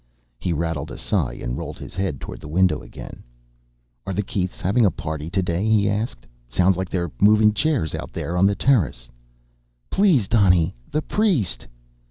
He 0.39 0.51
rattled 0.51 0.89
a 0.89 0.97
sigh 0.97 1.33
and 1.35 1.59
rolled 1.59 1.77
his 1.77 1.93
head 1.93 2.19
toward 2.19 2.39
the 2.39 2.47
window 2.47 2.81
again. 2.81 3.21
"Are 4.07 4.13
the 4.15 4.23
Keiths 4.23 4.59
having 4.59 4.83
a 4.83 4.89
party 4.89 5.29
today?" 5.29 5.63
he 5.63 5.87
asked. 5.87 6.25
"Sounds 6.49 6.75
like 6.75 6.89
they're 6.89 7.11
moving 7.21 7.53
chairs 7.53 7.93
out 7.93 8.17
on 8.17 8.47
the 8.47 8.55
terrace." 8.55 9.09
"Please, 9.91 10.27
Donny, 10.27 10.73
the 10.89 11.03
priest?" 11.03 11.67